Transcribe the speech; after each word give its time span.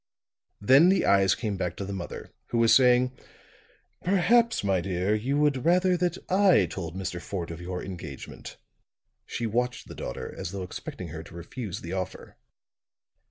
Then 0.59 0.89
the 0.89 1.05
eyes 1.05 1.35
came 1.35 1.57
back 1.57 1.75
to 1.77 1.85
the 1.85 1.93
mother, 1.93 2.33
who 2.47 2.57
was 2.57 2.73
saying: 2.73 3.15
"Perhaps, 4.03 4.63
my 4.63 4.81
dear, 4.81 5.13
you 5.13 5.37
would 5.37 5.63
rather 5.63 5.95
that 5.95 6.17
I 6.27 6.65
told 6.65 6.95
Mr. 6.95 7.21
Fort 7.21 7.51
of 7.51 7.61
your 7.61 7.83
engagement." 7.83 8.57
She 9.27 9.45
watched 9.45 9.87
the 9.87 9.93
daughter 9.93 10.33
as 10.35 10.49
though 10.53 10.63
expecting 10.63 11.09
her 11.09 11.21
to 11.21 11.35
refuse 11.35 11.81
the 11.81 11.93
offer. 11.93 12.37